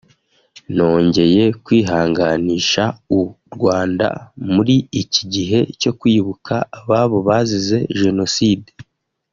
[0.75, 2.83] “Nongeye kwihanganisha
[3.19, 3.21] u
[3.55, 4.07] Rwanda
[4.53, 8.69] muri iki gihe cyo kwibuka ababo bazize Jenoside